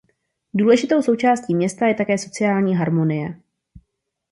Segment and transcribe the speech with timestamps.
[0.53, 3.39] Důležitou součástí města je také sociální harmonie.